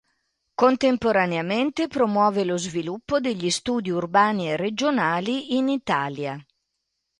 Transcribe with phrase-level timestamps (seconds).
[0.55, 6.43] Contemporaneamente promuove lo sviluppo degli studi urbani e regionali in Italia.